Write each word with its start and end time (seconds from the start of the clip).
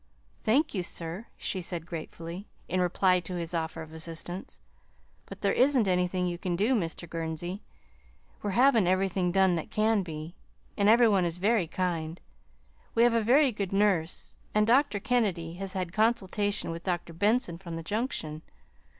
"Thank 0.41 0.73
you, 0.73 0.81
sir," 0.81 1.27
she 1.37 1.61
said 1.61 1.85
gratefully, 1.85 2.47
in 2.67 2.81
reply 2.81 3.19
to 3.19 3.35
his 3.35 3.53
offer 3.53 3.83
of 3.83 3.93
assistance, 3.93 4.59
"but 5.27 5.41
there 5.41 5.53
isn't 5.53 5.87
anything 5.87 6.25
you 6.25 6.39
can 6.39 6.55
do, 6.55 6.73
Mr. 6.73 7.07
Gurnsey. 7.07 7.61
We're 8.41 8.49
having 8.57 8.87
everything 8.87 9.31
done 9.31 9.53
that 9.57 9.69
can 9.69 10.01
be, 10.01 10.33
and 10.75 10.89
every 10.89 11.07
one 11.07 11.23
is 11.23 11.37
very 11.37 11.67
kind. 11.67 12.19
We 12.95 13.03
have 13.03 13.13
a 13.13 13.21
very 13.21 13.51
good 13.51 13.71
nurse, 13.73 14.37
and 14.55 14.65
Dr. 14.65 14.99
Kennedy 14.99 15.53
has 15.61 15.73
had 15.73 15.93
consultation 15.93 16.71
with 16.71 16.81
Dr. 16.81 17.13
Benson 17.13 17.59
from 17.59 17.75
the 17.75 17.83
Junction. 17.83 18.41